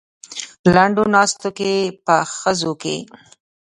لنډو 0.75 1.03
ناست 1.15 1.41
دی 1.57 1.75
په 2.05 2.15
خزو 2.35 2.71
کې. 2.81 2.97